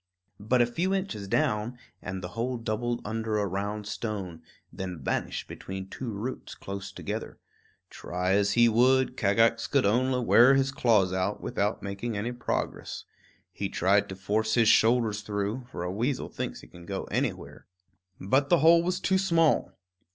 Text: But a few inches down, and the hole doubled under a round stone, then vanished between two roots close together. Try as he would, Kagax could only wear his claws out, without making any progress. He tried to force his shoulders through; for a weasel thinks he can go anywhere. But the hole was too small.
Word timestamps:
But 0.39 0.63
a 0.63 0.65
few 0.65 0.95
inches 0.95 1.27
down, 1.27 1.77
and 2.01 2.23
the 2.23 2.29
hole 2.29 2.57
doubled 2.57 3.01
under 3.05 3.37
a 3.37 3.45
round 3.45 3.85
stone, 3.85 4.41
then 4.73 4.97
vanished 4.99 5.47
between 5.47 5.87
two 5.89 6.09
roots 6.09 6.55
close 6.55 6.91
together. 6.91 7.37
Try 7.91 8.31
as 8.31 8.53
he 8.53 8.67
would, 8.67 9.15
Kagax 9.15 9.67
could 9.67 9.85
only 9.85 10.19
wear 10.25 10.55
his 10.55 10.71
claws 10.71 11.13
out, 11.13 11.39
without 11.39 11.83
making 11.83 12.17
any 12.17 12.31
progress. 12.31 13.03
He 13.51 13.69
tried 13.69 14.09
to 14.09 14.15
force 14.15 14.55
his 14.55 14.69
shoulders 14.69 15.21
through; 15.21 15.67
for 15.71 15.83
a 15.83 15.91
weasel 15.91 16.29
thinks 16.29 16.61
he 16.61 16.67
can 16.67 16.87
go 16.87 17.03
anywhere. 17.11 17.67
But 18.19 18.49
the 18.49 18.57
hole 18.57 18.81
was 18.81 18.99
too 18.99 19.19
small. 19.19 19.71